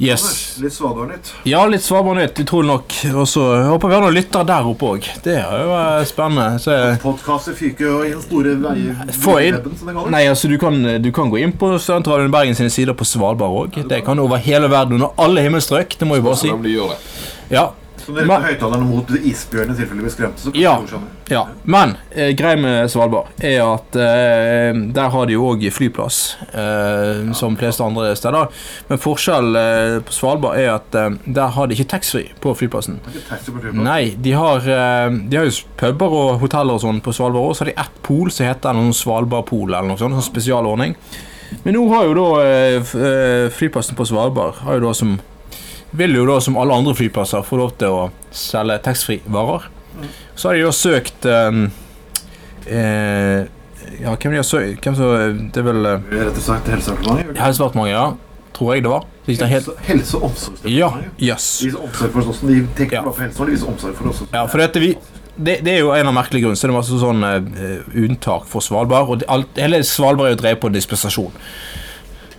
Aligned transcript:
Yes. 0.00 0.56
Litt 0.62 0.72
Svalbard-nytt. 0.72 1.32
Ja, 1.44 1.60
litt 1.68 1.84
Svalbard-nytt, 1.84 2.38
utrolig 2.40 2.70
nok. 2.70 2.94
Og 3.12 3.26
så 3.28 3.42
håper 3.68 3.90
vi 3.90 3.96
har 3.98 4.04
noen 4.06 4.16
lyttere 4.16 4.46
der 4.48 4.68
oppe 4.70 4.94
òg. 4.94 5.08
Det 5.24 5.34
er 5.36 5.64
jo 5.66 5.80
spennende. 6.08 6.46
Så, 6.62 6.76
Podkaster 7.02 7.56
fyker 7.58 7.84
jo 7.84 7.98
inn 8.08 8.22
store 8.24 8.54
veier. 8.62 9.60
Nei, 10.08 10.24
altså, 10.30 10.48
du 10.48 10.56
kan, 10.62 10.80
du 11.04 11.10
kan 11.12 11.28
gå 11.32 11.42
inn 11.44 11.52
på 11.52 11.74
Studentradioen 11.76 12.32
Bergen 12.32 12.56
sine 12.56 12.72
sider 12.72 12.96
på 12.96 13.04
Svalbard 13.08 13.58
òg. 13.60 13.82
Det 13.92 14.00
kan 14.06 14.22
over 14.22 14.40
hele 14.40 14.72
verden, 14.72 14.96
under 14.96 15.12
alle 15.20 15.44
himmelstrøk. 15.44 15.98
Det 16.00 16.08
må 16.08 16.16
jeg 16.16 16.26
bare 16.30 16.40
si. 16.40 16.54
Ja, 17.50 17.68
Så 18.00 18.14
dere 18.16 18.26
retter 18.26 18.46
høyttalerne 18.50 18.86
mot 18.88 19.10
isbjørn 19.16 19.72
i 19.72 19.76
tilfelle 19.78 20.04
blir 20.04 20.12
skremte, 20.12 20.40
så 20.42 20.52
Ja. 20.56 20.74
ja. 21.30 21.42
Men 21.64 21.96
eh, 22.10 22.32
greia 22.36 22.56
med 22.60 22.90
Svalbard 22.90 23.28
er 23.44 23.60
at 23.64 23.96
eh, 23.96 24.72
der 24.96 25.10
har 25.14 25.26
de 25.28 25.36
jo 25.36 25.46
òg 25.52 25.66
flyplass, 25.72 26.36
eh, 26.52 27.32
som 27.36 27.56
fleste 27.60 27.84
andre 27.84 28.14
steder. 28.16 28.48
Men 28.88 28.98
forskjellen 29.02 29.56
eh, 29.60 30.00
på 30.06 30.12
Svalbard 30.16 30.58
er 30.58 30.74
at 30.74 30.94
eh, 30.94 31.10
der 31.26 31.54
har 31.56 31.66
de 31.70 31.76
ikke 31.78 31.88
taxfree 31.96 32.34
på 32.40 32.50
på 32.50 32.56
flyplassen. 32.64 32.96
Nei, 33.78 34.14
de 34.18 34.32
har, 34.34 34.58
eh, 34.66 35.10
de 35.30 35.36
har 35.38 35.46
jo 35.46 35.52
puber 35.78 36.10
og 36.20 36.40
hoteller 36.42 36.74
og 36.74 36.82
sånn 36.82 36.98
på 37.04 37.12
Svalbard 37.14 37.50
òg, 37.52 37.54
Så 37.54 37.64
har 37.64 37.70
de 37.70 37.78
ett 37.80 38.02
pol 38.02 38.30
som 38.34 38.46
heter 38.46 38.74
noen 38.74 38.92
Svalbardpol 38.96 39.68
eller 39.70 39.86
noe 39.92 40.00
sånt. 40.00 40.16
Sånn 40.18 40.26
spesialordning. 40.32 40.96
Men 41.64 41.74
nå 41.74 41.88
har 41.94 42.04
jo 42.06 42.14
da 42.14 43.50
flyplassen 43.54 43.96
på 43.98 44.06
Svalbard 44.06 44.54
har 44.64 44.78
jo 44.78 44.86
da 44.88 44.92
som 44.94 45.18
vil 45.92 46.14
jo 46.14 46.26
da 46.28 46.38
som 46.40 46.56
alle 46.60 46.74
andre 46.76 46.94
flyplasser 46.94 47.42
få 47.46 47.58
lov 47.60 47.72
til 47.80 47.88
å 47.94 48.02
selge 48.30 48.78
taxfree-varer. 48.84 49.68
Så 50.38 50.48
har 50.48 50.54
de 50.58 50.62
da 50.64 50.72
søkt 50.72 51.26
eh, 51.26 51.56
eh, 52.70 53.40
Ja, 54.00 54.14
hvem 54.14 54.32
de 54.32 54.38
har 54.38 54.46
søkt 54.46 54.84
Hvem 54.86 54.94
så 54.96 55.08
Det 55.50 55.60
er 55.60 55.66
vel 55.66 55.88
eh, 55.90 56.04
Rett 56.14 56.38
og 56.38 56.44
slett 56.44 56.68
Helsedepartementet. 56.72 57.40
Helsedepartementet, 57.42 57.92
ja. 57.92 58.04
Tror 58.56 58.74
jeg 58.74 58.84
det 58.84 58.92
var. 58.92 59.04
Det 59.26 59.36
er 59.40 59.50
helt 59.52 59.68
Helse, 59.86 60.16
og 60.16 60.22
Ja, 60.22 60.30
omsorgsdepartementet. 60.30 61.22
yes. 61.26 61.48
De 61.60 61.66
viser 61.70 61.82
omsorg 61.84 62.12
for 62.14 62.30
oss. 62.32 62.40
De 62.44 62.56
tenker 62.78 62.96
Ja. 62.96 63.02
bare 63.04 63.14
på 63.18 63.22
helse, 63.26 63.44
de 63.46 63.50
viser 63.56 63.68
omsorg 63.74 63.94
for 63.98 64.08
oss. 64.10 64.22
Ja, 64.32 64.46
for 64.46 64.58
dette 64.62 64.80
vi 64.82 64.94
det, 65.40 65.60
det 65.64 65.72
er 65.72 65.78
jo 65.80 65.92
en 65.94 66.06
av 66.10 66.12
merkelige 66.14 66.42
grunner. 66.44 66.58
Så 66.58 66.66
det 66.68 66.74
er 66.74 66.76
masse 66.76 66.96
sånn 67.00 67.22
uh, 67.24 67.84
unntak 67.96 68.44
for 68.50 68.60
Svalbard. 68.60 69.08
Og 69.08 69.20
det, 69.22 69.28
alt, 69.32 69.48
hele 69.56 69.78
Svalbard 69.86 70.28
er 70.28 70.34
jo 70.34 70.40
drevet 70.42 70.60
på 70.60 70.68
dispensasjon. 70.74 71.32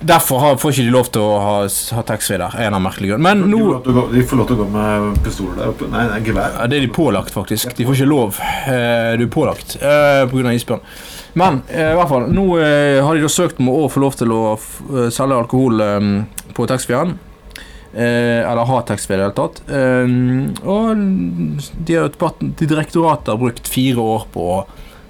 Derfor 0.00 0.38
har, 0.42 0.56
får 0.60 0.74
ikke 0.74 0.84
de 0.84 0.92
lov 0.92 1.06
til 1.14 1.22
å 1.24 1.36
ha, 1.40 1.52
ha 1.96 2.02
taxfree 2.04 2.36
der. 2.40 2.54
En 2.66 2.74
av 2.76 2.82
merkelige 2.84 3.14
grunner. 3.14 3.24
Men 3.24 3.44
de, 3.46 3.50
nå 3.54 3.94
gå, 3.96 4.04
de 4.12 4.24
får 4.28 4.40
lov 4.40 4.48
til 4.50 4.56
å 4.58 4.64
gå 4.64 4.66
med 4.74 5.20
pistoler 5.24 5.60
der 5.62 5.72
oppe. 5.72 5.88
Nei, 5.92 6.04
nei 6.10 6.18
gevær. 6.26 6.58
ja, 6.58 6.66
Det 6.68 6.78
er 6.80 6.84
de 6.84 6.90
pålagt, 6.92 7.32
faktisk. 7.32 7.72
De 7.78 7.86
får 7.88 8.00
ikke 8.00 8.10
lov. 8.10 8.40
Eh, 8.68 9.12
du 9.20 9.24
er 9.24 9.32
pålagt 9.32 9.76
eh, 9.80 10.24
pga. 10.28 10.52
isbjørn. 10.58 10.82
Men 11.40 11.62
eh, 11.70 11.92
i 11.94 11.98
hvert 11.98 12.10
fall, 12.10 12.26
nå 12.34 12.46
eh, 12.60 13.00
har 13.04 13.16
de 13.16 13.24
da 13.24 13.30
søkt 13.32 13.62
om 13.62 13.70
å 13.72 13.86
få 13.90 14.02
lov 14.04 14.18
til 14.20 14.34
å 14.34 14.42
eh, 14.54 15.08
selge 15.14 15.40
alkohol 15.40 15.80
eh, 15.86 16.10
på 16.54 16.68
taxfree-en. 16.70 17.16
Eh, 17.94 18.42
eller 18.42 18.66
ha 18.66 18.80
taxfree 18.86 19.16
i 19.16 19.22
det 19.22 19.28
hele 19.30 19.38
tatt. 19.38 19.62
Eh, 19.70 20.14
og 20.68 21.04
de 21.86 22.00
har, 22.02 22.10
de 22.42 22.66
direktoratet 22.66 23.32
har 23.32 23.40
brukt 23.40 23.70
fire 23.70 24.04
år 24.04 24.28
på 24.34 24.50
å 24.58 24.64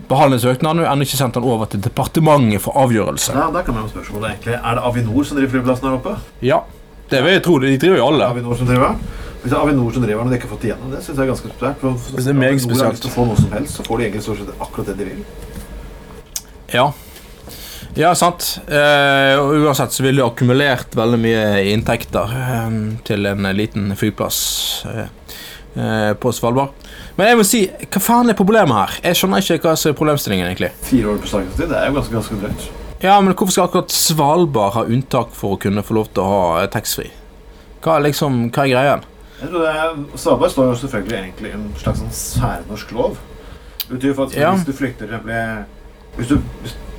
behandle 0.09 0.39
søknaden 0.43 0.83
og 0.85 0.89
ennå 0.91 1.07
ikke 1.07 1.19
sendt 1.19 1.37
den 1.39 1.47
over 1.49 1.69
til 1.71 1.83
departementet 1.85 2.63
for 2.65 2.77
avgjørelse. 2.81 3.35
Ja, 3.37 3.51
der 3.55 3.67
kan 3.67 3.77
man 3.77 3.87
jo 3.87 3.93
spørsmålet 3.93 4.31
egentlig 4.31 4.57
Er 4.59 4.79
det 4.79 4.87
Avinor 4.91 5.29
som 5.29 5.39
driver 5.39 5.53
flyplassen 5.57 5.89
her 5.89 5.99
oppe? 5.99 6.17
Ja, 6.45 6.61
det 7.11 7.23
vil 7.25 7.37
jeg 7.37 7.45
tro. 7.45 7.59
De 7.63 7.77
driver 7.79 8.01
jo 8.01 8.09
alle. 8.09 8.29
Avinor 8.35 8.59
som 8.59 8.69
driver 8.71 8.99
Hvis 9.43 9.51
det 9.53 9.57
er 9.59 9.63
Avinor 9.63 9.97
som 9.97 10.05
driver 10.07 10.25
når 10.25 10.35
de 10.35 10.41
ikke 10.41 10.49
har 10.49 10.57
fått 10.57 10.69
igjennom 10.69 10.93
det, 10.95 11.01
synes 11.05 11.19
jeg 11.19 11.25
er 11.25 11.33
ganske 11.33 11.51
spesielt. 11.53 11.81
For 11.81 12.15
hvis 12.17 12.29
Det 12.29 12.35
er 12.35 12.39
meget 12.43 12.61
Avinor 12.65 12.85
har 12.85 12.95
lyst 12.97 13.07
til 13.07 13.13
å 13.13 13.17
få 13.17 13.27
noe 13.31 13.41
som 13.41 13.57
helst, 13.59 13.79
så 13.79 13.89
får 13.89 13.99
de 13.99 14.07
egentlig 14.09 14.27
stort 14.29 14.45
sett 14.45 14.63
akkurat 14.69 14.93
det 14.93 14.99
de 15.01 15.09
vil. 15.11 15.25
Ja. 16.75 16.87
Ja, 17.95 18.11
sant. 18.19 18.57
Eh, 18.67 19.35
og 19.39 19.53
uansett 19.63 19.95
så 19.95 20.03
ville 20.03 20.19
de 20.19 20.27
akkumulert 20.27 20.97
veldig 20.99 21.21
mye 21.23 21.45
inntekter 21.71 22.33
eh, 22.41 22.79
til 23.07 23.29
en 23.31 23.47
liten 23.55 23.93
flyplass 23.99 24.39
eh, 24.91 25.37
på 25.75 26.31
Svalbard. 26.33 26.71
Men 27.17 27.27
jeg 27.33 27.39
må 27.41 27.45
si, 27.49 27.61
hva 27.91 28.01
faen 28.03 28.31
er 28.31 28.39
problemet 28.39 28.77
her? 28.77 28.97
Jeg 29.11 29.19
skjønner 29.19 29.43
ikke 29.43 29.69
hva 29.69 29.75
som 29.81 29.91
er 29.91 29.99
problemstillingen, 29.99 30.47
egentlig. 30.51 30.71
Fire 30.87 31.11
år 31.13 31.19
på 31.23 31.31
startingstid, 31.33 31.69
det 31.73 31.81
er 31.81 31.89
jo 31.91 31.97
ganske, 31.99 32.15
ganske 32.15 32.39
drøyt. 32.45 32.69
Ja, 33.05 33.19
men 33.21 33.35
hvorfor 33.35 33.53
skal 33.53 33.67
akkurat 33.69 33.93
Svalbard 33.93 34.73
ha 34.79 34.85
unntak 34.87 35.35
for 35.37 35.57
å 35.57 35.61
kunne 35.61 35.83
få 35.85 35.99
lov 35.99 36.09
til 36.15 36.23
å 36.25 36.31
ha 36.31 36.63
eh, 36.63 36.71
taxfree? 36.73 37.11
Hva 37.85 37.99
liksom, 38.01 38.47
hva 38.55 38.65
er 38.65 38.71
greia? 38.73 38.95
Jeg 39.43 39.51
tror 39.51 39.65
det 39.67 39.73
er, 39.75 39.99
Svalbard 40.17 40.55
står 40.55 40.71
jo 40.71 40.77
selvfølgelig 40.85 41.19
egentlig 41.19 41.51
i 41.51 41.57
en 41.59 41.67
slags 41.83 42.01
sånn 42.01 42.15
særnorsk 42.17 42.95
lov. 42.97 43.19
Det 43.85 43.91
betyr 43.99 44.15
for 44.17 44.31
at 44.31 44.39
Ja. 44.39 44.55
Hvis 44.55 44.65
du 44.71 44.73
flykter 44.79 45.11
hvis 46.17 46.31
du, 46.31 46.39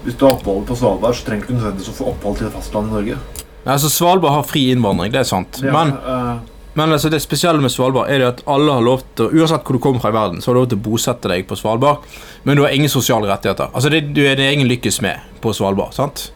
hvis, 0.04 0.16
du 0.20 0.26
har 0.26 0.36
opphold 0.36 0.66
på 0.68 0.76
Svalbard, 0.76 1.16
så 1.16 1.26
trenger 1.26 1.48
du 1.48 1.56
nødvendigvis 1.56 1.90
å 1.94 1.96
få 1.96 2.10
opphold 2.12 2.38
til 2.42 2.52
fastlandet 2.52 2.92
i 2.92 2.96
Norge. 3.00 3.18
Altså, 3.66 3.90
Svalbard 3.90 4.36
har 4.36 4.44
fri 4.46 4.68
innvandring, 4.74 5.14
det 5.14 5.24
er 5.24 5.30
sant. 5.30 5.62
Er- 5.64 5.72
Men, 5.74 5.94
eh, 5.96 6.38
men 6.76 6.92
altså, 6.92 7.10
det 7.12 7.22
spesielle 7.24 7.64
med 7.64 7.72
Svalbard 7.72 8.12
er 8.12 8.20
det 8.20 8.28
at 8.28 8.46
alle 8.52 8.74
har 8.76 8.84
lov 8.84 9.04
til, 9.16 9.32
uansett 9.32 9.64
hvor 9.64 9.78
du 9.78 9.82
kommer 9.84 10.04
fra 10.04 10.12
i 10.12 10.16
verden, 10.18 10.42
så 10.44 10.52
har 10.52 10.58
du 10.58 10.62
lov 10.62 10.70
til 10.74 10.82
å 10.82 10.86
bosette 10.90 11.32
deg 11.32 11.48
på 11.48 11.58
Svalbard, 11.60 12.04
men 12.44 12.60
du 12.60 12.66
har 12.66 12.76
ingen 12.76 12.92
sosiale 12.92 13.30
rettigheter. 13.32 13.72
Altså, 13.72 13.92
det, 13.94 14.10
du 14.16 14.26
er 14.26 14.36
din 14.36 14.52
egen 14.52 14.68
lykkes 14.68 15.00
med 15.06 15.24
på 15.44 15.56
Svalbard, 15.56 15.96
sant? 15.96 16.30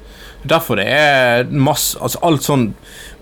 Derfor 0.47 0.79
det 0.79 0.87
er 0.87 1.49
masse, 1.51 1.99
altså 1.99 2.21
alt 2.23 2.45
sånn, 2.47 2.69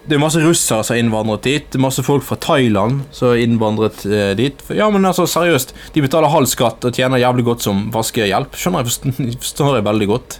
det 0.08 0.16
er 0.16 0.22
masse 0.22 0.40
russere 0.40 0.86
som 0.86 0.94
har 0.94 1.02
innvandret 1.02 1.48
dit, 1.48 1.78
masse 1.82 2.04
folk 2.06 2.24
fra 2.24 2.38
Thailand 2.40 3.02
som 3.12 3.32
har 3.32 3.42
innvandret 3.42 4.06
eh, 4.06 4.34
dit. 4.38 4.62
For, 4.64 4.78
ja, 4.78 4.88
men 4.94 5.10
altså, 5.10 5.26
seriøst, 5.28 5.74
de 5.96 6.04
betaler 6.06 6.32
halv 6.32 6.48
skatt 6.52 6.86
og 6.86 6.96
tjener 6.96 7.20
jævlig 7.24 7.48
godt 7.50 7.66
som 7.66 7.88
vaskehjelp. 7.96 8.56
Skjønner 8.56 8.86
jeg, 8.86 9.34
forstår 9.42 9.80
jeg 9.80 9.88
veldig 9.90 10.10
godt. 10.14 10.38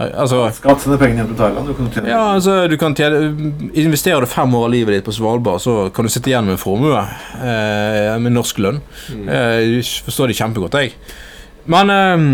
Altså, 0.00 0.46
Skatt 0.56 0.82
sende 0.82 0.96
pengene 0.98 1.22
hjem 1.22 1.32
til 1.32 1.38
Thailand. 1.38 1.68
Du 1.68 1.76
kan 1.76 1.90
tjene 1.92 2.10
ja, 2.10 2.20
altså, 2.34 2.54
du 2.70 2.76
kan 2.80 2.96
tjene, 2.96 3.50
Investerer 3.78 4.24
du 4.24 4.30
fem 4.30 4.54
år 4.56 4.66
av 4.66 4.72
livet 4.72 4.96
ditt 4.96 5.06
på 5.06 5.14
Svalbard, 5.14 5.60
så 5.62 5.76
kan 5.94 6.08
du 6.08 6.12
sitte 6.12 6.32
igjen 6.32 6.48
med 6.48 6.56
en 6.56 6.62
formue 6.62 6.96
eh, 6.96 8.14
med 8.22 8.34
norsk 8.34 8.62
lønn. 8.64 8.80
Eh, 9.12 9.58
jeg 9.76 9.84
forstår 10.08 10.32
det 10.32 10.38
kjempegodt, 10.40 10.78
jeg. 10.80 10.96
Men 11.70 11.92
eh, 11.92 12.26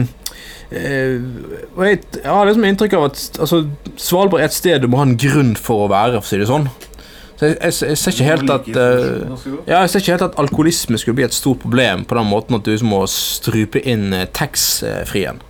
eh, 0.78 1.16
og 1.74 1.82
jeg, 1.84 2.02
jeg 2.22 2.30
har 2.30 2.48
liksom 2.48 2.68
inntrykk 2.70 2.98
av 2.98 3.08
at 3.10 3.40
altså, 3.42 3.64
Svalbard 3.98 4.44
er 4.44 4.52
et 4.52 4.56
sted 4.56 4.84
du 4.84 4.88
må 4.88 5.02
ha 5.02 5.08
en 5.08 5.18
grunn 5.18 5.56
for 5.58 5.88
å 5.88 5.90
være, 5.92 6.22
for 6.22 6.30
å 6.30 6.30
si 6.30 6.40
det 6.40 6.50
sånn. 6.50 6.70
Så 7.38 7.46
jeg, 7.46 7.58
jeg, 7.62 7.74
jeg 7.86 7.98
ser 8.00 8.14
ikke 8.16 8.24
helt 8.26 8.50
at 8.50 8.68
uh, 8.74 9.50
ja, 9.68 9.82
jeg 9.84 9.90
ser 9.92 10.02
ikke 10.02 10.14
helt 10.16 10.24
at 10.26 10.38
alkoholisme 10.42 10.98
skulle 10.98 11.20
bli 11.20 11.26
et 11.28 11.36
stort 11.36 11.60
problem 11.62 12.02
på 12.08 12.18
den 12.18 12.26
måten 12.26 12.58
at 12.58 12.66
du 12.66 12.74
må 12.82 13.04
strupe 13.12 13.78
inn 13.86 14.10
eh, 14.16 14.26
tax-frien. 14.34 15.38
En 15.38 15.47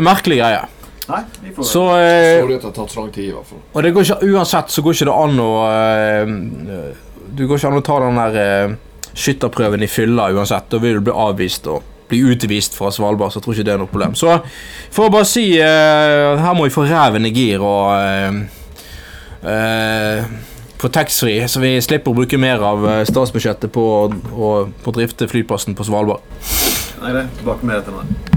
Merkelig 0.00 0.38
greie. 0.40 0.64
Nei, 1.04 1.20
vi 1.42 1.50
får 1.52 1.66
Så 1.68 1.82
eh, 2.00 2.40
Så 2.40 2.46
det 2.48 2.60
har 2.62 2.72
tatt 2.72 2.90
så 2.94 3.00
lang 3.02 3.10
tid, 3.12 3.26
i 3.28 3.32
hvert 3.34 3.48
fall. 3.50 3.58
og 3.74 3.82
det 3.84 3.90
går 3.92 4.06
ikke, 4.06 4.28
uansett 4.32 4.70
så 4.72 4.82
går 4.82 4.94
ikke 4.96 5.08
det 5.10 5.16
an 5.20 5.42
å 5.44 5.48
eh, 5.68 6.30
Du 7.36 7.42
går 7.46 7.58
ikke 7.58 7.72
an 7.72 7.80
å 7.80 7.82
ta 7.84 7.98
den 8.00 8.20
der 8.22 8.38
eh, 8.40 8.76
skytterprøven 9.14 9.84
i 9.84 9.90
fylla 9.90 10.30
uansett. 10.32 10.70
Da 10.72 10.80
vil 10.80 10.96
du 10.98 11.04
bli 11.10 11.12
avvist 11.26 11.68
og 11.70 11.84
bli 12.08 12.22
utvist 12.32 12.74
fra 12.76 12.90
Svalbard, 12.92 13.32
så 13.32 13.38
jeg 13.40 13.44
tror 13.46 13.54
ikke 13.58 13.66
det 13.68 13.74
er 13.74 13.78
noe 13.84 13.90
problem. 13.92 14.16
Så 14.18 14.38
for 14.92 15.08
å 15.08 15.12
bare 15.12 15.28
si 15.28 15.44
eh, 15.60 16.40
Her 16.40 16.56
må 16.56 16.66
vi 16.66 16.74
få 16.74 16.86
reven 16.88 17.28
i 17.28 17.32
gir 17.36 17.62
og 17.64 17.92
eh, 18.00 18.40
eh, 19.52 20.34
få 20.80 20.90
taxfree, 20.92 21.46
så 21.48 21.60
vi 21.62 21.76
slipper 21.84 22.12
å 22.12 22.18
bruke 22.18 22.40
mer 22.40 22.64
av 22.64 22.84
eh, 22.90 23.02
statsbudsjettet 23.08 23.72
på 23.72 23.84
å 24.08 24.50
drifte 24.96 25.28
flyplassen 25.30 25.76
på 25.76 25.86
Svalbard. 25.88 26.24
Nei, 27.00 27.12
det 27.12 27.24
er 27.26 27.32
tilbake 27.38 27.68
med 27.68 27.80
dette. 27.82 28.30